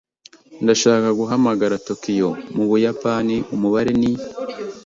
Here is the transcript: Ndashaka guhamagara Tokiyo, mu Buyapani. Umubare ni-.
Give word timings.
Ndashaka 0.63 1.07
guhamagara 1.19 1.81
Tokiyo, 1.87 2.29
mu 2.55 2.63
Buyapani. 2.69 3.35
Umubare 3.55 3.91
ni-. 4.01 4.11